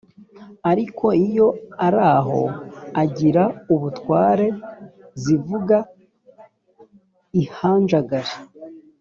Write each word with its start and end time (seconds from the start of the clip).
ariko 0.71 1.05
iyo 1.27 1.47
ari 1.85 2.01
aho 2.15 2.41
agira 3.03 3.43
ubutware 3.73 4.47
zivuga 5.23 5.77
ihanjagari 7.41 8.33